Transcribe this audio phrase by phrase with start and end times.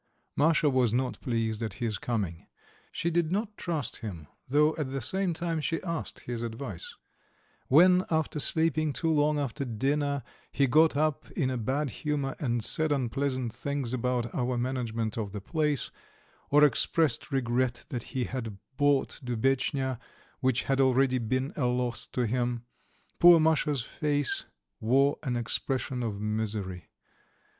[0.35, 2.47] Masha was not pleased at his coming,
[2.91, 6.95] she did not trust him, though at the same time she asked his advice.
[7.67, 12.63] When, after sleeping too long after dinner, he got up in a bad humour and
[12.63, 15.91] said unpleasant things about our management of the place,
[16.49, 19.99] or expressed regret that he had bought Dubetchnya,
[20.39, 22.63] which had already been a loss to him,
[23.19, 24.47] poor Masha's face
[24.79, 26.89] wore an expression of misery.